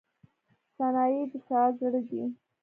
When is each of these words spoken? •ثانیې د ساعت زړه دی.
•ثانیې 0.75 1.23
د 1.31 1.33
ساعت 1.47 1.73
زړه 1.81 2.01
دی. 2.09 2.23